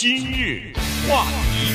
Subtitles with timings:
[0.00, 0.72] 今日
[1.06, 1.74] 话题，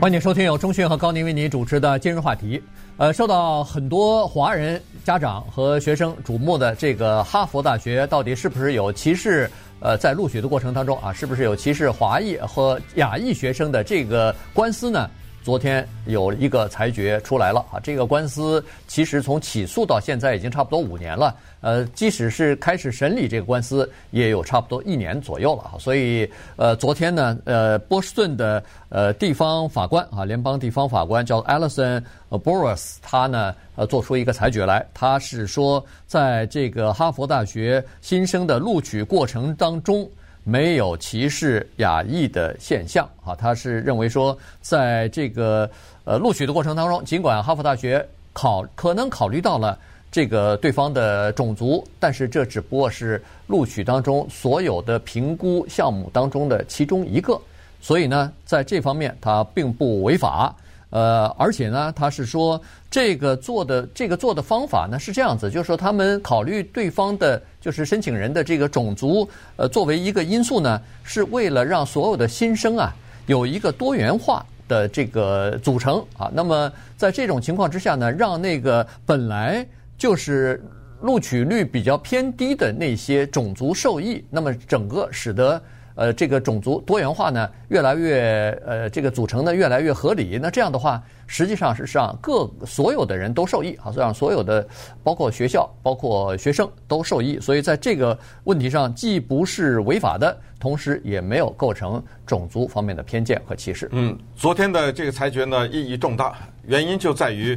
[0.00, 2.58] 欢迎收听由钟讯和高宁为您主持的今日话题。
[2.96, 9.50] 呃，受到很多华人家长和学生瞩目的这个哈佛大学，到底是不是有歧视？
[9.80, 15.10] 呃，在录取的过程当中啊，是不是有歧视华裔和亚裔学生的这个官司呢？
[15.44, 21.36] 昨天有一个裁决出来了啊，这个官司其实从起诉到现在已经差不多五年了。
[21.60, 25.76] 呃，即使是开始审理这个官司，也有差不多一年左右了啊。
[25.78, 26.26] 所以，
[26.56, 40.08] 呃，昨天呢，呃，波士顿的呃地方法官啊，联邦地方法官叫 Allison Boris，他呢呃做出一个裁决来，他是说，在这个哈佛大学新生的录取过程当中。
[40.44, 45.68] 没有歧视亚裔的现象啊，他是认为说，在这个
[46.04, 49.78] 呃录取的过程当中，尽管哈佛大学考可能考虑到了
[50.12, 57.40] 这个对方的种族，但是这只不过是录取当中所有的评估项目当中的其中一个，
[57.80, 60.54] 所以呢，在这方面他并不违法。
[60.94, 72.94] 呃，而且呢，他是说这个做的这个做的方法呢是这样子，就是说他们考虑对方的，就是申请人的这个种族，呃，作为一个因素呢，是为了让所有的新生啊
[73.26, 76.30] 有一个多元化的这个组成啊。
[76.32, 79.66] 那么在这种情况之下呢，让那个本来
[79.98, 80.62] 就是
[81.00, 85.60] 录取率比较偏低的那些种族受益，那么整个使得。
[85.96, 90.38] 呃，这个种族多元化呢，越来越呃，这个组成呢越来越合理。
[90.42, 94.66] 那这样的话，实际上是让各所有的人都受益啊，让所有的
[95.04, 97.38] 包括学校、包括学生都受益。
[97.38, 103.88] 所以在这个问题上，既不是违法的，同时也没有构成种族方面的偏见和歧视。
[103.92, 107.56] 嗯，昨天的这个裁决呢，意义重大，原因就在于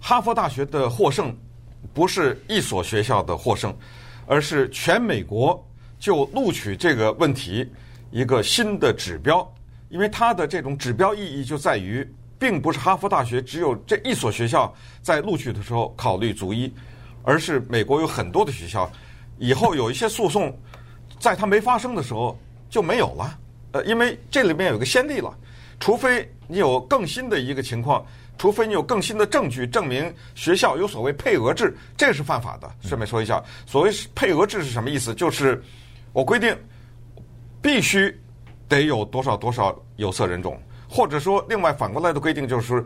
[0.00, 1.32] 哈佛大学的获胜
[1.94, 3.72] 不是一所学校的获胜，
[4.26, 5.64] 而是全美国。
[5.98, 7.68] 就录取这个问题，
[8.10, 9.46] 一个新的指标，
[9.88, 12.06] 因为它的这种指标意义就在于，
[12.38, 16.72] 并不是哈佛大学只有这一所学校在录取的时候考虑逐一，
[17.22, 18.90] 而是美国有很多的学校，
[19.38, 20.56] 以后有一些诉讼，
[21.18, 22.38] 在它没发生的时候
[22.70, 23.38] 就没有了。
[23.72, 25.36] 呃，因为这里面有个先例了，
[25.80, 28.04] 除非你有更新的一个情况。
[28.40, 32.70] 除非你有更新的证据证明学校有所谓配额制，这是犯法的。
[32.80, 35.12] 顺便说一下，所谓配额制是什么意思？
[35.12, 35.60] 就是
[36.12, 36.56] 我规定
[37.60, 38.18] 必须
[38.68, 42.84] 得有多少多少有色人种，或者说另外反过来的规定就是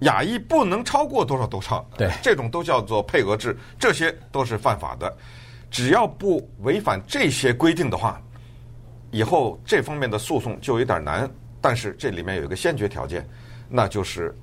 [0.00, 1.84] 亚裔不能超过多少多少。
[1.96, 5.16] 对，这种都叫做配额制，这些都是犯法的。
[5.70, 8.20] 只要不违反这些规定的话，
[9.10, 11.30] 以后这方面的诉讼就有点难。
[11.60, 13.28] 但是这里面有一个先决条件，
[13.68, 14.36] 那就是。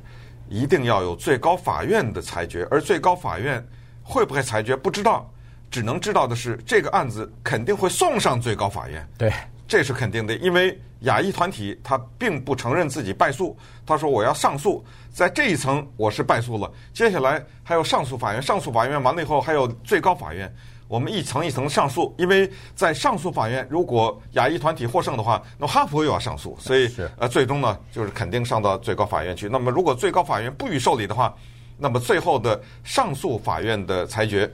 [0.52, 3.64] 一定要有最高法院的裁决，而最高法院
[4.02, 5.32] 会不会裁决不知道，
[5.70, 9.08] 只能知道的是这个案子肯定会送上最高法院。
[9.18, 9.32] 对，
[9.68, 20.54] 这是肯定的，因为亚裔团体他并不承认自己败诉，他说我要上诉，在这一层我是败诉了，接下来还有上诉法院，上诉法院完了以后还有最高法院。
[20.88, 29.48] 我们一层一层上诉，因为在上诉法院，如果亚裔团体获胜的话，那么哈佛又要上诉，所以呃，最终呢就是肯定上到最高法院去。
[29.48, 31.32] 那么如果最高法院不予受理的话，
[31.78, 34.52] 那么最后的上诉法院的裁决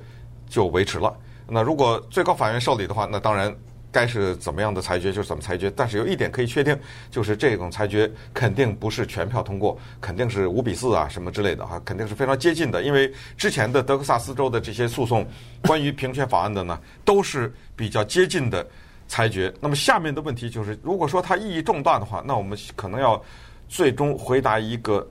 [0.47, 1.15] 就维持了。
[1.47, 3.55] 那如果最高法院受理的话，那当然。
[3.91, 6.77] 该是怎么样的裁决就怎么裁决，但是有一点可以确定，
[7.09, 12.83] 就是这种裁决肯定不是全票通过，肯定是五比四啊什么之类的哈，肯定是非常接近的。
[12.83, 15.25] 因为之前的德克萨斯州的这些诉讼，
[15.61, 18.67] 关于平权法案的呢，都是比较接近的
[19.07, 19.53] 裁决。
[19.61, 23.23] 那么下面的问题就是，如果说它意义重大的话，那我们可能要
[23.69, 25.07] 最终回答一个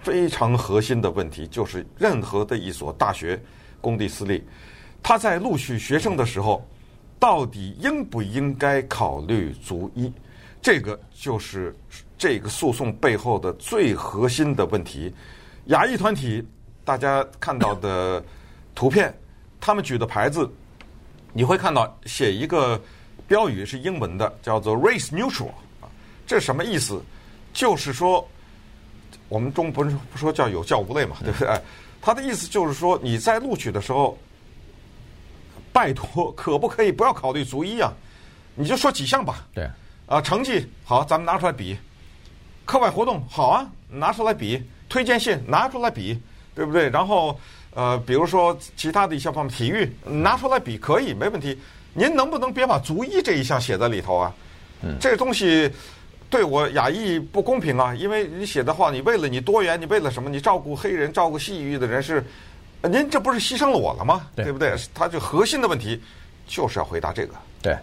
[0.00, 3.38] 非常核心的问题，就是任何的一所大学，
[3.82, 4.42] 公立私立，
[5.02, 6.66] 他在录取学生的时候。
[7.18, 10.12] 到底应不应该考虑族裔？
[10.60, 11.72] 这个就是
[12.18, 15.14] 这个诉讼背后的最核心的问题。
[15.66, 16.44] 亚裔团体，
[16.84, 18.20] 大家看到的
[18.74, 19.16] 图片，
[19.60, 20.50] 他们举的牌子，
[21.32, 22.80] 你会看到写一个
[23.28, 25.50] 标语是英文的，叫做 “race neutral”
[25.80, 25.86] 啊，
[26.26, 27.00] 这什么意思？
[27.52, 28.28] 就是说，
[29.28, 31.48] 我们中不是不说叫有教无类嘛，对不对？
[32.02, 34.18] 他的意思就是说，你在录取的时候。
[35.74, 37.90] 拜托， 可不可以不要考虑足一啊？
[38.54, 39.46] 你就说几项吧。
[39.54, 39.66] 对。
[40.06, 41.74] 啊，成绩好，咱们拿出来比；
[42.66, 46.20] 课外活动好啊，拿出来比；推荐信拿出来比，
[46.54, 46.90] 对不对？
[46.90, 47.40] 然后
[47.72, 51.58] 呃，比如说其他的一些方面，体育拿出来比可以，没问题。
[51.94, 54.34] 您能不能别把足一这一项写在里头啊？
[54.82, 54.98] 嗯。
[55.00, 55.70] 这个东西
[56.32, 60.30] 对我亚裔不公平啊，因为你写的话，你为了你多元，你为了什么？
[60.30, 62.24] 你照顾黑人，照顾西域的人是。
[62.84, 64.26] 您这不是牺牲了我了吗？
[64.34, 64.74] 对，对不对？
[64.92, 66.02] 他就核心的问题
[66.48, 67.34] 就是要回答这个。
[67.62, 67.76] 对，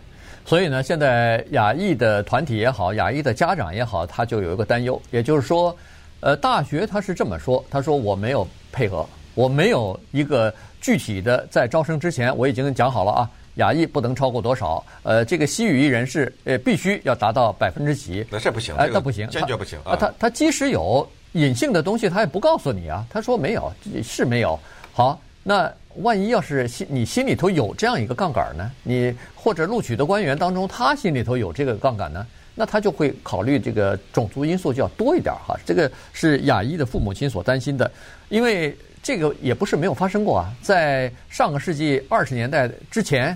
[0.44, 5.74] 所以呢，现在亚裔的团体也好，亚裔的家长也好，他就有一个担忧，也就是说，
[6.19, 13.30] 呃，大学他是这么说，他说我没有配合，我没有一个具体的在招生之前我已经讲好了啊，
[13.60, 23.72] 亚裔不能超过多少，呃，这个西语裔人士呃必须要达到百分之几，那这不行，哎，那不行，坚决不行啊，他他即使有隐性的东西，他也不告诉你啊，他说没有，
[24.04, 24.60] 是没有，
[24.92, 25.72] 好，那。
[26.04, 28.72] 万一要是心你心里头有这样一个杠杆呢？
[28.84, 32.26] 你或者录取的官员当中，他心里头有这个杠杆呢？
[32.56, 35.60] 那他就会考虑这个种族因素就要多一点哈。
[35.66, 37.92] 这个是亚裔的父母亲所担心的，
[38.30, 40.54] 因为这个也不是没有发生过啊。
[40.62, 43.36] 在上个世纪二十年代之前，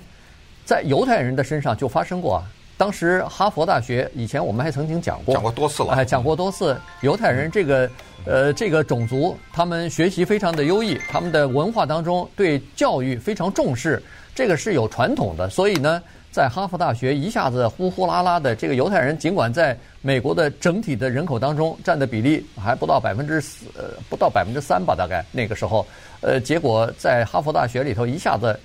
[0.66, 2.44] 在犹太人的身上就发生过啊。
[2.76, 6.76] 当时哈佛大学以前我们还曾经讲过，讲过多次了，哎，讲过多次。
[7.02, 7.90] 犹太人这个
[8.26, 14.02] 呃这个种族，他们学习非常的优异，他们的文化当中对教育非常重视，
[14.34, 15.48] 这个是有传统的。
[15.50, 16.02] 所以呢，
[16.32, 25.86] 在哈佛大学一下子呼呼啦啦的这个犹太人，尽管在美国的整体的人口当中占的比例还不到百分之四，呃，不到百分之三吧，大概那个时候，
[26.22, 28.60] 呃，结果在哈佛大学里头一下子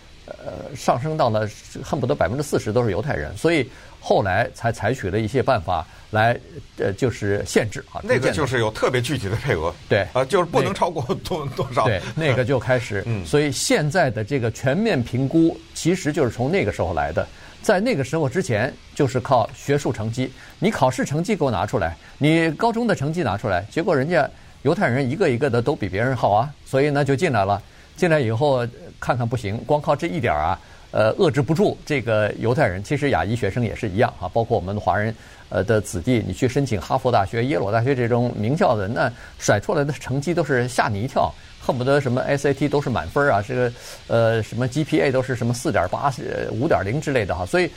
[0.45, 1.49] 呃上升到了
[1.83, 3.69] 恨不得百分之四十都是犹太人，所以。
[4.01, 6.39] 后来才采取了一些办法来，
[6.77, 8.01] 呃，就是限制啊。
[8.05, 9.75] 那个就是有特别具体的配额。
[9.89, 10.07] 对。
[10.13, 11.85] 啊，就是不能超过多多少。
[11.85, 13.03] 对，那个就开始。
[13.07, 13.27] 嗯。
[13.27, 17.27] 所以现在的这个全面评估，其实就是从那个时候来的。
[17.61, 24.31] 在那个时候之前，就是靠学术成绩，你考试成绩给我拿出来，你高中的成绩拿出来，结果人家
[24.63, 27.61] 犹太人一个一个的都比别人好啊，所以呢就进来了。
[27.97, 28.65] 进来以后
[29.01, 30.59] 看看不行，光靠这一点啊。
[30.91, 35.15] 呃，遏制不住这个犹太人，其实亚裔学生也是一样啊，包括我们华人
[35.51, 41.31] 呃的子弟，你去申请哈佛大学、耶鲁大学这种名校的，那甩出来的成绩都是吓你一跳，
[41.61, 43.73] 恨不得什么 SAT 都是满分啊，这个
[44.07, 46.11] 呃什么 GPA 都是什么四点八、
[46.53, 47.71] 五点零之类的哈，所以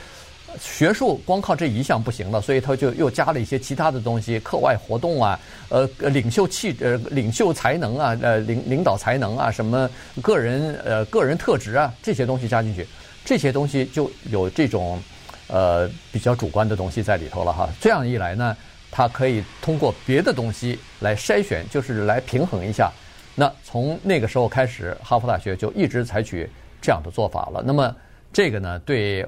[0.60, 5.38] 学术光靠这一项不行了，所以他就又加了一些其他的东西，课外活动啊，
[5.68, 9.88] 呃，领袖气呃领袖才能啊，呃领领导才能啊，什么
[10.20, 12.86] 个人呃个人特质啊这些东西加进去。
[13.24, 15.00] 这些东西就有这种，
[15.46, 17.68] 呃，比较主观的东西在里头了哈。
[17.80, 18.56] 这样一来呢，
[18.90, 22.90] 他可以通过别的东西来筛选，就是来平衡一下。
[23.36, 26.50] 那从那个时候开始，哈佛大学就一直采取
[26.80, 27.62] 这样的做法了。
[27.64, 27.94] 那么
[28.32, 29.24] 这个呢，对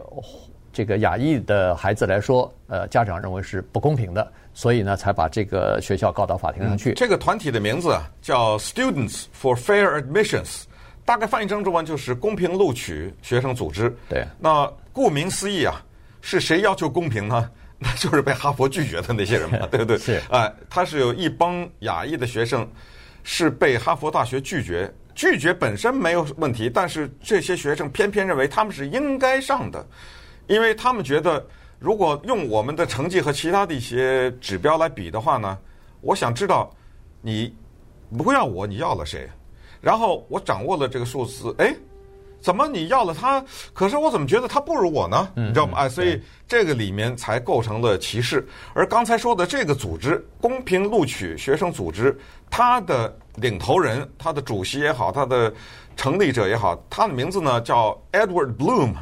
[0.75, 6.91] 这个亚裔的孩子来说，呃，家长认为是不公平的，所以呢，才把这个学校告到法庭上去。
[6.91, 10.65] 嗯，这个团体的名字叫 Students for Fair Admissions。
[11.06, 13.94] 大概翻译成中文就是公平录取学生组织。
[14.09, 15.81] 对，那顾名思义啊，
[16.21, 17.49] 是谁要求公平呢？
[17.79, 19.99] 那就是被哈佛拒绝的那些人嘛， 对不对？
[19.99, 20.20] 是。
[20.31, 22.67] 哎，他是有一帮亚裔的学生
[23.23, 29.87] 是被哈佛大学拒绝，拒绝本身没有问题，但是这些学生偏偏认为他们是应该上的，
[30.46, 31.44] 因为他们觉得
[31.79, 35.58] 如果用我们的成绩和其他的一些指标来比的话呢，
[36.00, 36.70] 我想知道
[37.20, 37.55] 你
[38.17, 39.29] 不要我，你要了谁？
[39.81, 41.75] 然后我掌握了这个数字，哎，
[42.41, 43.44] 怎么你要了他？
[43.73, 45.29] 可是我怎么觉得他不如我呢？
[45.35, 45.79] 你知道吗？
[45.79, 48.46] 哎，所以这个里面才构成了歧视。
[48.73, 52.19] 而刚才说的这个组织——公平录取学生组织，
[52.49, 55.52] 他的领头人、他的主席也好，他的
[55.96, 58.94] 成立者也好，他的名字呢叫 Edward Bloom。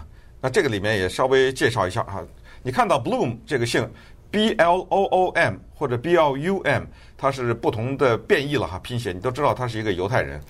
[0.42, 2.22] 那这个里面也稍微介绍一下啊，
[2.62, 3.88] 你看到 Bloom 这个姓。
[4.32, 6.84] B L O O M 或者 B L U M，
[7.18, 10.40] 它是不同的变异了哈，拼写你都知道他是一个犹太人，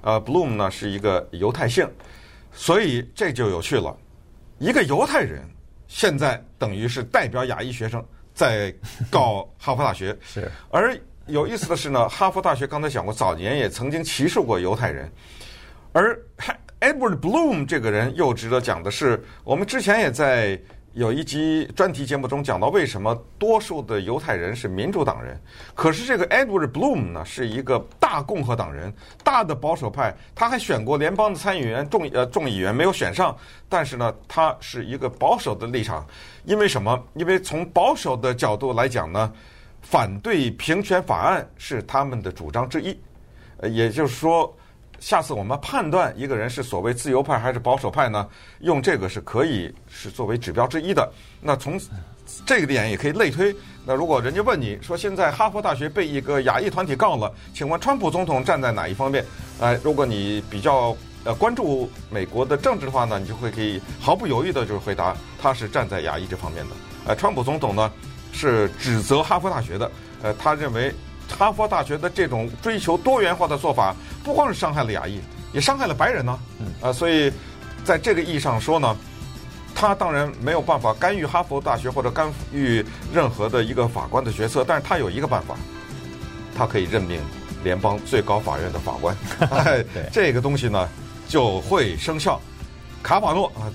[0.00, 1.84] 呃，Bloom 呢是一个犹太姓，
[2.52, 3.98] 所以这就有趣了，
[4.60, 5.42] 一个犹太人
[5.88, 8.00] 现在等于是代表亚裔学生
[8.32, 8.72] 在
[9.10, 15.10] 告哈佛大学， 是，而有意思的是呢，哈佛大学刚才讲过，早年也曾经歧视过犹太人，
[15.92, 16.16] 而
[16.82, 20.60] Edward Bloom 这个人又值得讲的是，我们之前也在。
[20.94, 25.40] 有一集专题节目中讲到，为什么多数的犹太人是民主党人，
[25.74, 28.92] 可是这个 Edward Bloom 呢是一个大共和党人，
[29.24, 33.34] 大的保守派，他还选过联邦的参议员、众呃众议员没有选上，
[33.70, 36.06] 但是呢，他是一个保守的立场，
[36.44, 37.02] 因为什么？
[37.14, 39.32] 因为从保守的角度来讲呢，
[39.80, 42.94] 反对平权法案是他们的主张之一，
[43.56, 44.54] 呃，也就是说。
[45.02, 48.24] 下次我们判断一个人是所谓自由派还是保守派呢？
[48.60, 51.12] 用这个是可以是作为指标之一的。
[51.40, 51.76] 那从
[52.46, 53.52] 这个点也可以类推。
[53.84, 59.26] 那如果人家问你说，现在哈佛大学被一个亚裔团体告了，请问川普总统站在哪一方面？
[59.60, 66.70] 哎，如果你比较呃关注美国的政治的话呢，你就会可以毫不犹豫的就是回答他是站在亚裔这方面的。
[67.06, 67.90] 呃，川普总统呢
[68.32, 69.90] 是指责哈佛大学的，
[70.22, 70.94] 呃，他认为。
[71.28, 75.20] 哈佛大学的这种追求多元化的做法，不光是伤害了亚裔，
[75.52, 76.38] 也伤害了白人呢。
[76.80, 77.32] 啊，所以
[77.84, 78.96] 在这个意义上说呢，
[79.74, 85.56] 他当然没有办法干预哈佛大学或者干预任何的一个法官的决策，但是他有一个办法，
[86.56, 87.20] 他可以任命
[87.64, 89.16] 联邦最高法院的法官。
[89.50, 90.88] 哎，这个东西呢
[91.28, 92.40] 就会生效。
[93.02, 93.66] 卡瓦诺啊，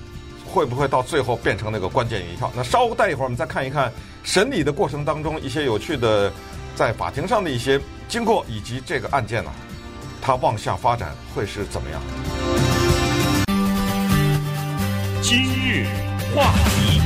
[0.45, 2.49] 会不会到最后变成那个关键一票？
[2.55, 3.91] 那稍待一会儿，我们再看一看
[4.23, 6.31] 审理的过程当中一些有趣的
[6.77, 9.49] 在法庭上的一些经过，以及这个案件呢，
[10.21, 11.99] 它往下发展会是怎么样？
[15.23, 15.87] 今日
[16.35, 17.01] 话题，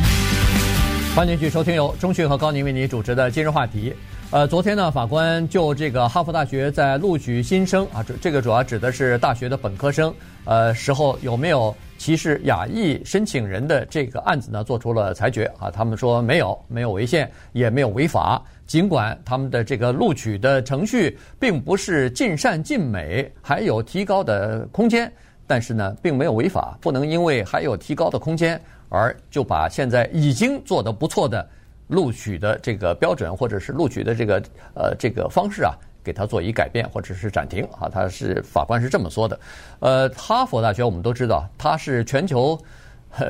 [1.15, 3.95] 欢迎继续收听由中讯和高宁为您主持的今日话题。
[4.29, 10.13] 呃，昨天呢，法官就这个哈佛大学在录取新生啊，这这个主要指的是大学的本科生，
[10.43, 15.69] 呃，时候有没有歧视亚裔申请人的这个案子呢，做出了裁决啊。
[15.69, 18.41] 他们说没有，没有违宪，也没有违法。
[18.65, 25.13] 尽管他们的这个录取的程序并不是尽善尽美，还有提高的空间。
[25.45, 31.47] 但是呢，并没有违法，不能因为还有提高的空间，而就把现在已经做得不错的
[31.85, 34.41] 录取的这个标准，或者是录取的这个
[34.73, 37.89] 呃这个方式啊，给它做一改变，或者是暂停啊。
[37.89, 39.39] 他是法官是这么说的。
[39.79, 42.59] 呃，哈佛大学我们都知道，它是全球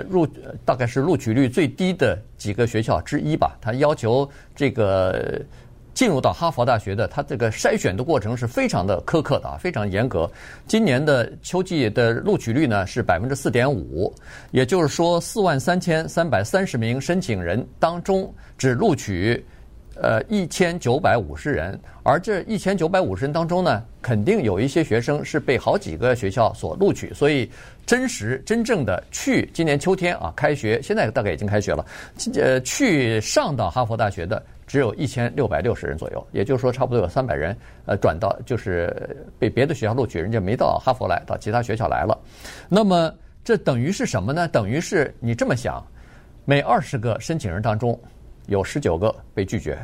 [0.10, 0.28] 入
[0.66, 3.58] 大概是录取率最低的几个学校之一吧。
[3.62, 5.42] 它要求这个。
[5.94, 10.28] 进入到哈佛大学的，他这个筛选的过程是非常的苛刻的啊，非常严格。
[10.66, 14.12] 今年的秋季的录取率呢是百分之四点五，
[14.52, 19.46] 也就是说四万三千三百三十名申请人当中只录取
[20.02, 27.50] 呃一千九百五十人，而这一千九百五十人当中呢，肯定有一些学生是被好几个学校所录取，所以
[27.86, 31.86] 真实真正的去今年秋天啊开学，现在大概已经开学了，
[32.36, 34.42] 呃去上到哈佛大学的。
[34.68, 37.54] 只有一千六百六十人左右，也就是说，差不多有三百人，
[37.86, 38.96] 呃，转到就是
[39.38, 42.18] 被别的学校录取，人家没到哈佛来，到其他学校来了。
[42.70, 44.48] 那么这等于是什么呢？
[44.48, 45.86] 等于是你这么想，
[46.46, 48.00] 每二十个申请人当中，
[48.48, 49.78] 有十九个被拒绝，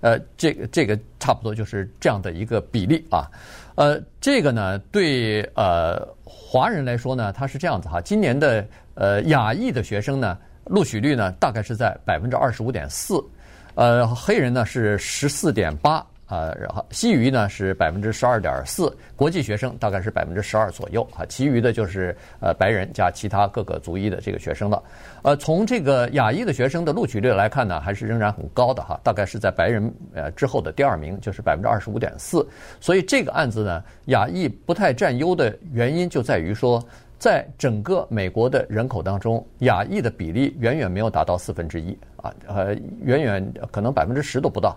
[0.00, 3.30] 呃，这个这个差不多就是这样的一个比例啊。
[3.74, 8.00] 呃，这个呢，对呃华人来说呢，它是这样子哈。
[8.00, 13.22] 今年的呃亚裔的学生呢，录取率呢，大概是在百分之二十五点四。
[13.74, 24.82] 呃，黑人呢是十四点八，呃，然后西语呢是百分之十二点四，国际学生大概是百分之十二左右啊，其余的就是呃白人加其他各个族裔的这个学生了。
[25.20, 32.48] 呃，从这个亚裔的学生的录取率来看呢，还是仍然很高的哈，大概是在白人呃之后的第二名，就是百分之二十五点四。
[32.80, 36.82] 所以这个案子呢，亚裔不太占优的原因就在于说，
[37.18, 44.74] 在整个美国的人口当中，亚裔的比例远远没有达到四分之一啊，呃，远远可能百分之十都不到，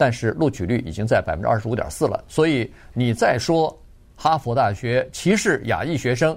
[0.00, 2.24] 但是录取率已经在百分之二十五点四了。
[2.26, 3.78] 所以你再说
[4.16, 6.34] 哈佛大学歧视亚裔学生，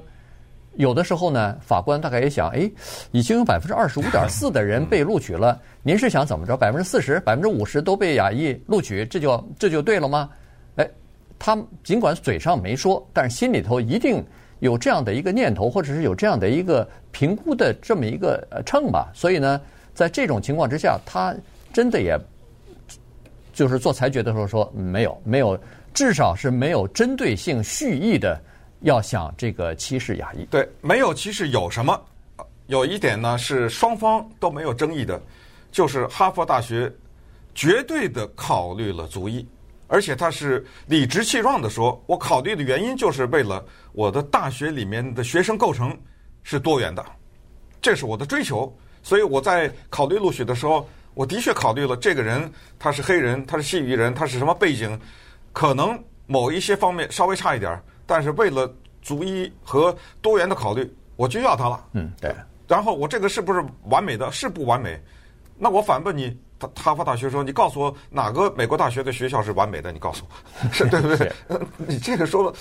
[0.73, 2.69] 有的时候呢，法官大概也想，哎，
[3.11, 6.57] 已经有百分之二十五点四的人被录取了，您是想怎么着？
[6.57, 10.29] 百分之四十、百分之五十都被亚裔录取，这就这就对了吗？
[10.75, 10.85] 哎，
[11.39, 14.21] 他尽管嘴上没说，但是心里头一定。
[14.59, 19.59] 有这样的一个念头，或者是有这样的一个评估的这么一个呃秤吧，所以呢，
[19.93, 21.35] 在这种情况之下，他
[21.73, 22.17] 真的也
[23.53, 25.57] 就是做裁决的时候说没有没有，
[25.93, 28.41] 至少是没有针对性蓄意的
[28.81, 30.43] 要想这个歧视亚裔。
[30.45, 31.99] 对，没有歧视有什么？
[32.67, 35.21] 有一点呢是双方都没有争议的，
[35.71, 36.91] 就是哈佛大学
[37.53, 39.47] 绝对的考虑了族裔。
[39.87, 45.95] 而且他是理直气壮地说：“我考虑的原因就是为了我的大学里面的学生构成
[46.41, 47.05] 是多元的，
[47.79, 48.75] 这是我的追求。
[49.03, 54.99] 所以我在考虑录取的时候，我的确考虑了这个人他是黑人，他是西域人，他是什么背景，
[55.51, 61.85] 可能某一些方面稍微差一点，但是为了逐一和多元的考虑，我就要他了。
[61.93, 62.33] 嗯，对。
[62.67, 64.31] 然后我这个是不是完美的？
[64.31, 64.99] 是不完美？
[65.57, 66.37] 那我反问你。”
[66.75, 69.91] 哈佛大学说：“你告诉我哪个美国大学的学校是完美的？
[69.91, 71.31] 你告诉我，是 对不对？
[71.87, 72.53] 你这个说，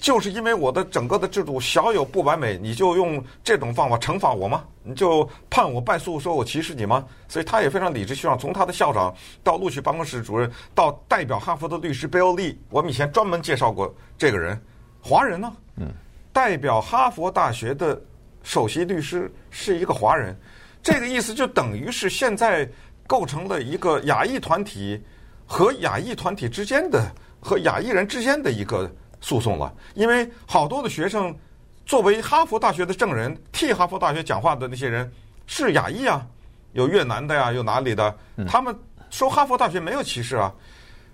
[0.00, 4.64] 就是因为我的整个的制度小有不完美，你就用这种方法惩罚我吗？
[4.82, 7.04] 你就判我败诉，说我歧视你吗？
[7.28, 14.60] 所以他也非常理直气壮，从他的校长到录取办公室主任，到代表哈佛的律师 Bill Lee，我们以前专门介绍过这个人，
[15.00, 15.88] 华人呢，嗯，
[16.32, 18.00] 代表哈佛大学的
[18.42, 20.34] 首席律师是一个华人，
[20.82, 22.68] 这个意思就等于是现在。”
[23.10, 25.02] 构成了一个亚裔团体
[25.44, 28.88] 和亚裔团体之间的和亚裔人之间的一个
[29.20, 31.36] 诉讼了，因为好多的学生
[31.84, 35.10] 作为哈佛大学的证人，替哈佛大学讲话的那些人
[35.48, 36.24] 是亚裔啊，
[36.72, 38.72] 有越南的呀，有哪里的，他们
[39.10, 40.54] 说哈佛大学没有歧视啊。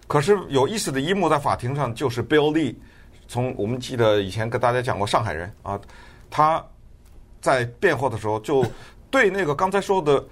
[0.07, 2.75] 可是有意思的一幕在法庭上，就是 Bill Lee，
[3.27, 5.81] 从我们记得以前跟大家讲过上海人啊，
[6.29, 6.63] 他
[7.41, 8.63] 在辩护的时候就。
[9.09, 10.23] 对那个刚才说的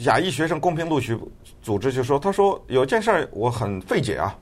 [0.00, 1.18] 亚裔学生公平录取
[1.62, 4.36] 组织就说，他说有件事儿我很费解啊，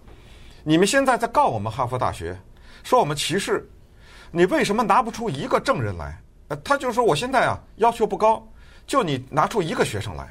[0.62, 2.38] 你们现在在告我们哈佛大学，
[2.83, 3.69] 说我们歧视，
[4.30, 6.21] 你为什么拿不出一个证人来？
[6.49, 8.47] 呃，他就说我现在啊要求不高，
[8.87, 10.28] 就你拿出一个学生来，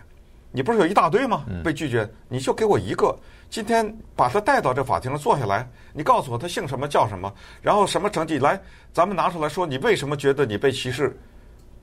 [0.52, 1.46] 你不是有一大堆吗？
[1.64, 3.16] 被拒绝，你就给我一个。
[3.50, 8.62] 今天把他带到这法庭上坐下来，你告诉我他姓什么叫什么，然后什么成绩来，
[8.94, 11.18] 咱们拿出来说，你为什么觉得你被歧视？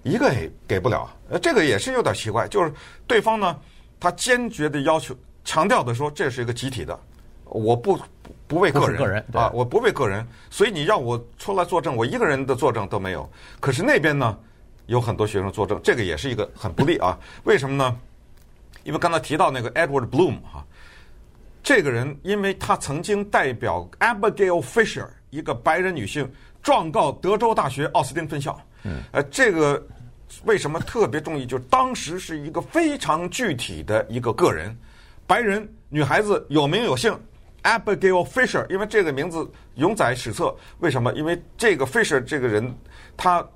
[0.07, 2.47] 一个也给不了，呃，这个也是有点奇怪。
[2.47, 2.73] 就是
[3.09, 3.59] 对方呢，
[3.99, 5.13] 他坚决的要求、
[5.45, 6.97] 强调的说，这是一个集体的，
[7.45, 7.99] 我不
[8.47, 13.29] 不为个人，个人啊，我不为个人，所以你让我出来作证，我一个人的作证都没有。
[13.59, 14.39] 可是那边呢，
[14.87, 17.19] 有很多学生作证，这个也是一个很不利啊。
[17.43, 17.99] 为什么呢？
[18.85, 20.65] 因为刚才提到那个 Edward Bloom 哈。
[21.65, 26.33] 这个人，因为他曾经代表 Abigail Fisher 一个白人女性
[26.63, 28.57] 状告德州大学奥斯汀分校。
[28.87, 29.85] 嗯，呃，这个
[30.45, 31.45] 为什么特别重要？
[31.45, 34.77] 就是当时是一个非常具体的一个个人，
[35.27, 37.19] 白人女孩子有名有姓
[37.63, 40.55] ，Abigail Fisher，因为这个名字永载史册。
[40.79, 41.13] 为什么？
[41.15, 42.73] 因为这个 Fisher 这个人，
[43.17, 43.47] 他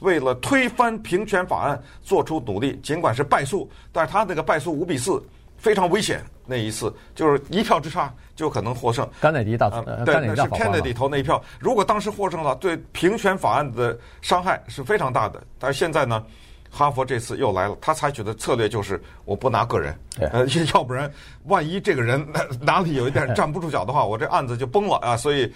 [0.00, 5.22] 为了推翻平权法案做出努力，尽管是败诉，但是他那个败诉五比四。
[5.56, 9.08] 非常危险，那一次就是一票之差就可能获胜。
[9.20, 11.42] 甘乃迪大，呃，对，那是 Kennedy 投那一票。
[11.58, 15.42] 如果当时获胜了，对平权法案的伤害是非常大的。
[15.58, 16.24] 但是现在呢，
[16.70, 19.96] 哈佛这次又来了，他采取的策略就是我不拿个人，
[20.32, 21.10] 呃， 要不然
[21.44, 22.26] 万一这个人
[22.60, 25.16] 哪里有一点站不住脚的话，我这案子就崩了啊。
[25.16, 25.50] 所以，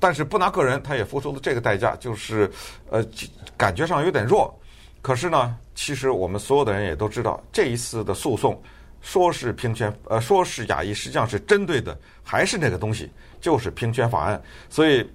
[0.00, 2.50] 但是不拿个人，他也付出了这个代价，就是
[2.90, 3.04] 呃，
[3.56, 4.52] 感觉上有点弱。
[5.02, 8.60] 可是呢，其实我们所有的人也都知道，这一次的诉讼。
[9.06, 13.08] 说是平权，呃，说是亚裔，实际上是针对的还是那个东西，
[13.40, 14.42] 就是平权法案。
[14.68, 15.08] 所以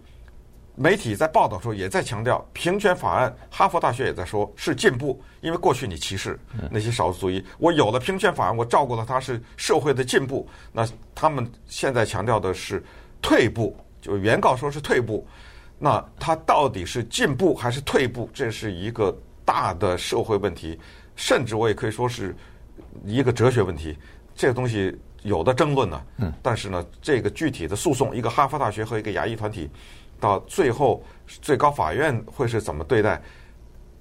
[0.76, 10.48] 媒体在报道的时候也在强调，平权法案，哈佛大学也在说是进步，因为过去你歧视那些少数族裔，我有了平权法案，我照顾了他是社会的进步。
[10.72, 12.82] 那他们现在强调的是
[13.22, 15.28] 退步，就原告说是退步，
[15.78, 18.30] 那他到底是进步还是退步？
[18.34, 19.14] 这是一个
[19.44, 20.80] 大的社会问题，
[21.18, 22.34] 甚至我也可以说是。
[23.06, 23.98] 一个哲学问题，
[24.36, 26.02] 这个东西有的争论呢。
[26.18, 26.34] 嗯。
[26.42, 29.70] 但是呢，这个具体的诉讼，一个哈佛大学和一个亚裔团体，
[30.20, 33.22] 到最后最高法院会是怎么对待？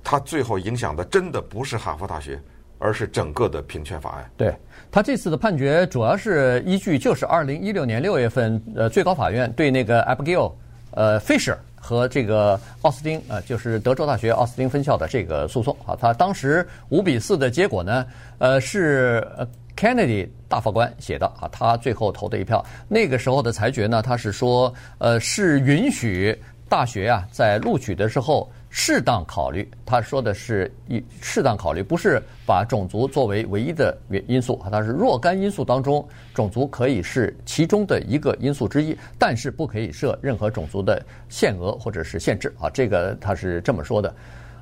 [0.03, 2.40] 它最后影响的真的不是哈佛大学，
[2.79, 4.31] 而是整个的平权法案。
[4.37, 4.57] 对，
[4.90, 10.53] 他这次的判决主要是依据就是二零一六年六月份呃最高法院对那个 Abigail
[10.92, 11.57] 呃 Fisher。
[11.80, 18.06] 和这个奥斯汀呃，就是德州大学奥斯汀分校的这个诉讼啊，他当时五比四的结果呢，
[18.38, 19.26] 呃，是
[19.74, 22.64] Kennedy 大法官写的啊，他最后投的一票。
[22.86, 26.38] 那个时候的裁决呢，他是说，呃，是允许
[26.68, 28.48] 大学啊在录取的时候。
[28.70, 44.14] 适当考虑，他说的是一适当考虑，不是把种族作为唯一的原因素啊，它是若干因素当中，种族可以是其中的一个因素之一，但是不可以设任何种族的限额或者是限制啊，这个他是这么说的。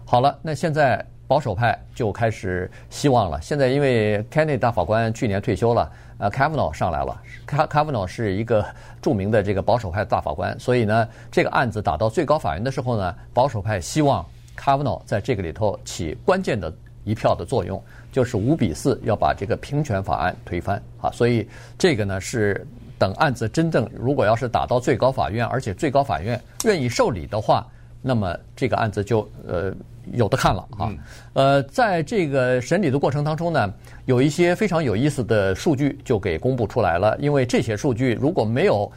[0.05, 1.05] 好了，那现在。
[1.29, 3.39] 保守派就开始希望了。
[3.43, 7.23] 现在因为 Kennedy 大法官去年退休了，呃，Kavanaugh 上来了。
[7.47, 8.65] Kavanaugh 是一个
[9.01, 14.27] 著名的这个保守派大法官，所以呢，这个案子打到最高法院的时候呢，保守派希望
[14.57, 16.73] Kavanaugh 在这个里头起关键的
[17.05, 21.09] 一票的作用，就是五比四要把这个平权法案推翻啊。
[21.13, 22.67] 所以这个呢是
[22.99, 27.67] 等案子真正如果要是打到最高法院，而且最高法院愿意受理的话，
[28.03, 29.73] 那么这个案子就呃。
[30.15, 30.93] 有的看了啊，
[31.33, 33.73] 呃，在这个审理的过程当中呢，
[34.07, 37.17] 有一些非常有意思的数据就给公布出来了。
[37.19, 38.91] 因为这些数据如果没有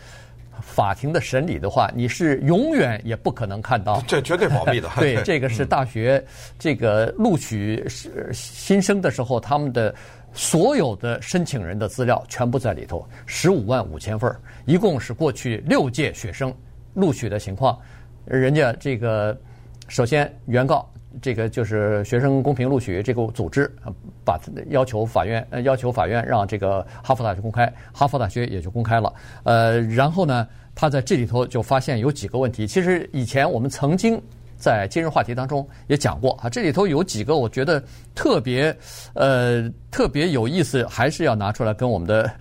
[0.62, 4.02] 法庭的审理的话，你是永远也不可能看到。
[4.08, 4.88] 这绝对保密的。
[5.00, 6.24] 对，这个是大学
[6.60, 7.84] 这个录取
[8.32, 9.93] 新生的时候，他们的
[10.34, 14.32] 所有的申请人的资料全部在里头，十五万五千份，
[14.65, 16.54] 一共是过去六届学生
[16.93, 17.78] 录取的情况。
[18.26, 19.36] 人家这个
[19.88, 20.88] 首先原告。
[21.21, 23.69] 这个就是学生公平录取这个组织
[24.24, 29.13] 把要求法院呃要求法院让这个哈佛大学公开，哈佛大学也就公开了。
[29.43, 32.65] 呃，然后呢，他在这里头就发现有几个问题。
[32.65, 34.21] 其实以前我们曾经
[34.58, 37.84] 在今日话题当中也讲过啊，这里头有几个我觉得
[38.15, 38.76] 特别
[39.13, 42.32] 呃特别有意思，还是要拿出来跟我们的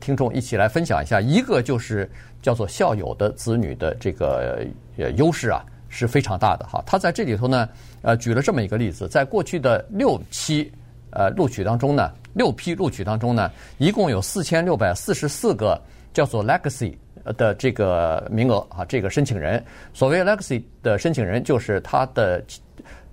[0.00, 1.20] 听众一起来分享一下。
[1.20, 2.10] 一个就是
[2.42, 5.64] 叫做校友的子女的这个呃优势啊。
[5.96, 7.66] 是非常大的哈，他在这里头呢，
[8.02, 10.70] 呃，举了这么一个例子，在过去的六期
[11.10, 15.80] 呃录取当中呢，六批录取当中呢，一共有四千六百四十四个
[16.12, 16.94] 叫做 Legacy
[17.38, 22.44] 的这个名额啊，这个申请人，所谓 Legacy 的申请人就是他的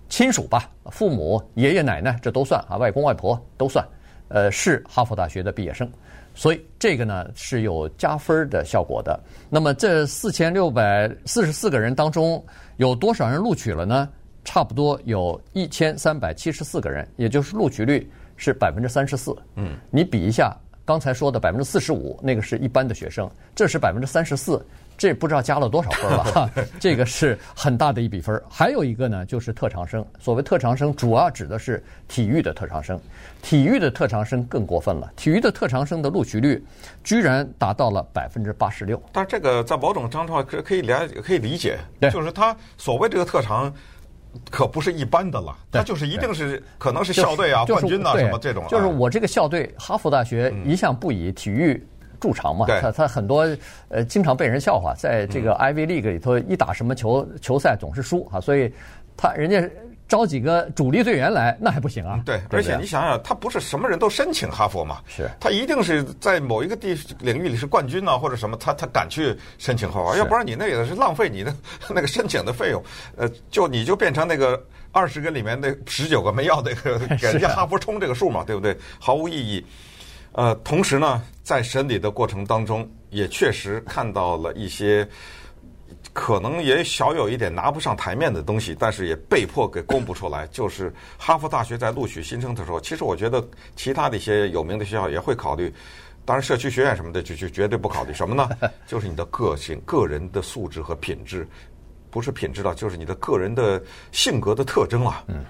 [0.10, 3.88] 亲属吧，父母、爷爷奶奶这都算啊，外公外婆都算，
[4.28, 5.90] 呃，是哈佛大学的毕业生，
[6.36, 9.20] 所以这个呢是有加分的效果的。
[9.50, 12.44] 那么这四千六百四十四个人当中，
[12.78, 14.10] 有多少人录取了呢？
[14.44, 19.34] 差不多有一千三百七十四个人，也就是录取率是百分之三十四。
[19.56, 24.64] 嗯，你比一下刚才说的百分之四十五，那个是一般的学生，这是百分之三十四。
[24.98, 28.42] 这不知道加了多少分了哈， 这个是很大的一笔分。
[28.50, 30.06] 还有一个呢，就是特长生。
[30.20, 33.00] 所谓特长生，主要指的是体育的特长生。
[33.42, 36.64] 体育的特长生更过分了，体育的特长生的录取率
[37.04, 39.02] 居然达到了百分之八十六。
[39.12, 41.78] 但是这个在某种程度上可可以理可以理解，
[42.12, 43.74] 就是他所谓这个特长，
[44.50, 48.66] 可不是一般的了，他就是一定是可能是校队啊、冠军呐什么这种。
[48.70, 51.86] 就是我这个校队，哈佛大学一向不以体育。
[52.24, 53.46] 驻场嘛，他他很多
[53.90, 58.72] 呃，经常被人笑话，在这个 Ivy League 里头，一打什么球球赛总是输啊，所以
[59.18, 59.70] 他人家
[60.08, 62.22] 招几个主力队员来，那还不行啊？
[62.26, 71.54] 对，而且你想想，他不是什么人都申请哈佛嘛，是，他一定是在某一个地领域里是冠军啊，或者什么，他他敢去申请哈佛，要不然你那也是浪费你的
[71.94, 72.82] 那个申请的费用，
[73.18, 74.58] 呃，就你就变成那个
[74.94, 78.78] 二十个里面那十九个没要那个 给人家哈佛冲这个数嘛，对不对？
[78.98, 79.66] 毫无意义。
[80.34, 85.08] 呃，同时呢，在审理的过程当中，也确实看到了一些
[86.12, 90.48] 可能也小有一点拿不上台面的东西，但是也被迫给公布出来。
[90.48, 95.72] 就是哈佛大学在录取新生的时候，其实我觉得其他的一些有名的学校也会考虑，
[96.26, 98.12] 当然社区学院什么的就就绝对不考虑。
[98.12, 98.50] 什么呢？
[98.88, 101.48] 就是你的个性、个人的素质和品质，
[102.10, 103.80] 不是品质了，就是你的个人的
[104.12, 105.24] 性格的特征啊。
[105.28, 105.46] 嗯。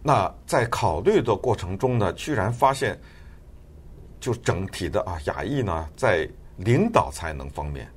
[0.00, 2.96] 那在考虑的过程中呢，居然发现。
[4.22, 7.90] 就整体的啊，亚裔呢，在领导才能方面，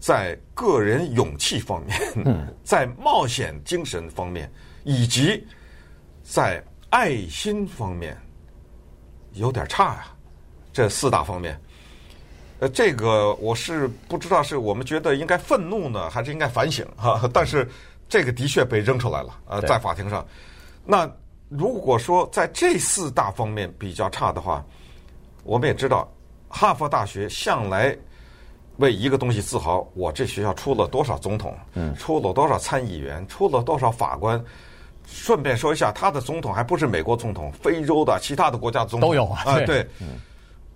[0.00, 1.96] 在个人勇气方面，
[2.64, 4.50] 在冒险精神方面，
[4.82, 5.46] 以及
[6.24, 8.18] 在爱心方面，
[9.34, 10.06] 有点差呀。
[10.72, 11.56] 这四大方面，
[12.58, 17.22] 呃，这个我是不知道是我们觉得应该愤怒呢，还是应该反省哈。
[17.32, 17.70] 但是
[18.08, 20.26] 这个的确被扔出来了，呃，在法庭上。
[20.84, 21.08] 那
[21.48, 24.66] 如果说在这四大方面比较差的话，
[25.44, 26.10] 我们也知道，
[26.48, 27.96] 哈佛大学向来
[28.78, 29.86] 为一个东西自豪。
[29.94, 31.56] 我这学校出了多少总统，
[31.96, 34.42] 出了多少参议员，出了多少法官。
[35.06, 39.44] 顺便说一下，他的总统还不是美国总统，非洲的、其他的国家总统都有啊。
[39.44, 39.86] 对，对，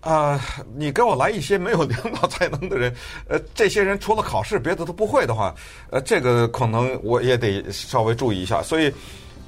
[0.00, 0.38] 啊，
[0.76, 2.94] 你给我来一些没有领导才能的人，
[3.26, 5.54] 呃，这些人除了考试别的都不会的话，
[5.88, 8.62] 呃，这个可能我也得稍微注意一下。
[8.62, 8.92] 所以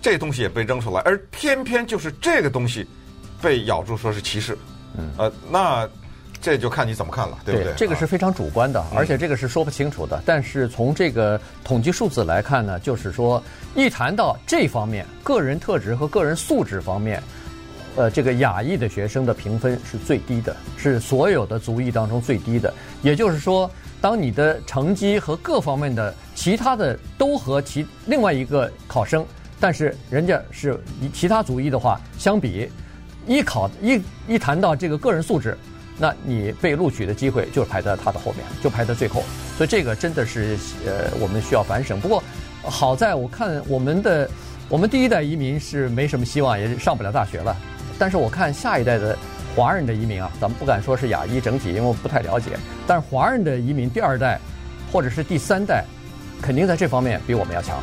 [0.01, 2.87] 这东西也被扔出来，而偏偏就是这个东西
[3.43, 4.57] 被咬住，说是歧视。
[4.99, 5.89] 嗯，呃，那
[6.41, 7.73] 这就看你怎么看了，对不对？
[7.73, 10.17] 对，这个是非常主观的，而且这个是说不清楚的。
[10.17, 13.43] 嗯、但是从这个统计数字来看呢，就是说，
[13.75, 17.23] 一谈到这方面，个人特质和个人素质方面，
[17.95, 22.73] 呃，这个亚裔的学生的评分是最低的，是所有的族裔当中最低的。
[23.03, 29.27] 也就是说，当你的成绩和各方面的其他的都和其另外一个考生，
[29.61, 32.71] 但是人家是以其他族裔的话相比。
[33.31, 35.57] 一考一一谈到这个个人素质，
[35.97, 39.23] 那你被录取的机会就排在他的后面，就排在最后。
[39.57, 42.01] 所以这个真的是呃，我们需要反省。
[42.01, 42.21] 不过
[42.65, 44.29] 好在我看我们的
[44.69, 47.57] 我们第一代移民是没什么希望，也上不了大学了。
[48.01, 49.17] 但是我看下一代的
[49.55, 52.59] 华人的移民啊，咱们不敢说是亚裔整体，因为我不太了解。
[52.85, 54.41] 但是华人的移民第二代
[54.91, 55.85] 或者是第三代，
[56.43, 57.81] 肯定在这方面比我们要强。